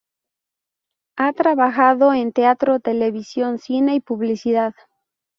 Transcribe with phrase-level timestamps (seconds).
[1.15, 4.73] Ha trabajado en teatro, televisión, cine y publicidad.